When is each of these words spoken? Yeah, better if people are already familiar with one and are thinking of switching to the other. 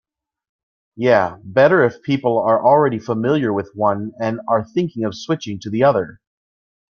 Yeah, 0.95 1.37
better 1.43 1.83
if 1.83 2.01
people 2.01 2.39
are 2.39 2.65
already 2.65 2.97
familiar 2.97 3.53
with 3.53 3.69
one 3.75 4.13
and 4.19 4.41
are 4.47 4.65
thinking 4.67 5.03
of 5.03 5.13
switching 5.13 5.59
to 5.59 5.69
the 5.69 5.83
other. 5.83 6.19